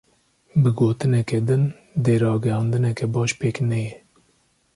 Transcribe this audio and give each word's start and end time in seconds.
Bi 0.61 0.69
gotineke 0.77 1.37
din; 1.47 1.63
dê 2.03 2.13
ragihandineke 2.21 3.05
baş 3.13 3.31
pêk 3.39 3.57
neyê. 3.69 3.93